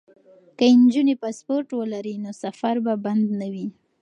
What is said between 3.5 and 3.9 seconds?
وي.